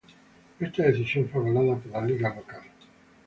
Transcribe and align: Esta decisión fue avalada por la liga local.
Esta 0.59 0.81
decisión 0.81 1.29
fue 1.29 1.41
avalada 1.41 1.77
por 1.77 1.91
la 1.91 2.01
liga 2.01 2.33
local. 2.33 2.63